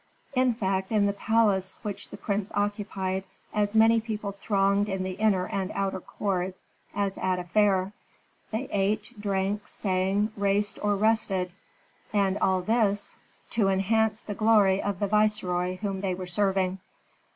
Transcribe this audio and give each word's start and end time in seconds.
In 0.33 0.55
fact, 0.55 0.91
in 0.91 1.05
the 1.05 1.13
palace 1.13 1.77
which 1.83 2.09
the 2.09 2.17
prince 2.17 2.51
occupied 2.55 3.23
as 3.53 3.75
many 3.75 4.01
people 4.01 4.31
thronged 4.31 4.89
in 4.89 5.03
the 5.03 5.11
inner 5.11 5.45
and 5.45 5.71
outer 5.75 5.99
court 5.99 6.63
as 6.95 7.19
at 7.19 7.37
a 7.37 7.43
fair. 7.43 7.93
They 8.49 8.67
ate, 8.71 9.09
drank, 9.21 9.67
sang, 9.67 10.31
raced 10.35 10.79
or 10.81 10.95
rested, 10.95 11.53
and 12.11 12.39
all 12.39 12.63
this 12.63 13.15
to 13.51 13.67
enhance 13.67 14.21
the 14.21 14.33
glory 14.33 14.81
of 14.81 14.97
the 14.99 15.05
viceroy 15.07 15.77
whom 15.77 16.01
they 16.01 16.15
were 16.15 16.25
serving. 16.25 16.79